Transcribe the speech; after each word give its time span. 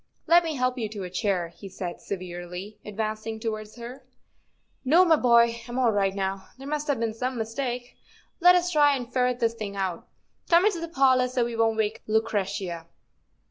''Let 0.27 0.43
me 0.43 0.55
help 0.55 0.79
you 0.79 0.89
to 0.89 1.03
a 1.03 1.11
chair," 1.11 1.49
he 1.49 1.69
said 1.69 2.01
severely, 2.01 2.79
advancing 2.83 3.39
towards 3.39 3.75
her." 3.75 4.03
No, 4.83 5.05
my 5.05 5.15
boy, 5.15 5.61
I'm 5.67 5.77
all 5.77 5.91
right 5.91 6.15
now; 6.15 6.47
there 6.57 6.65
must 6.67 6.87
have 6.87 6.99
been 6.99 7.13
some 7.13 7.37
mistake. 7.37 7.97
Let 8.39 8.55
us 8.55 8.71
try 8.71 8.95
and 8.95 9.13
ferret 9.13 9.39
this 9.39 9.53
thing 9.53 9.75
out. 9.75 10.07
Come 10.49 10.65
into 10.65 10.79
the 10.79 10.87
parlor, 10.89 11.27
so 11.27 11.45
we 11.45 11.55
won't 11.55 11.77
wake 11.77 12.01
Lu¬ 12.09 12.19
cretia." 12.23 12.87